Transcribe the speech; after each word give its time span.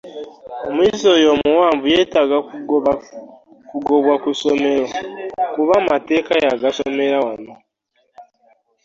Omuyizi 0.67 1.05
oyo 1.15 1.27
omuwanvu 1.35 1.85
yeetaaga 1.93 2.37
kugobwa 3.69 4.13
ku 4.23 4.29
ssomero 4.33 4.85
kuba 5.53 5.73
amateeka 5.81 6.33
yagasomera 6.45 7.17
wano. 7.25 7.53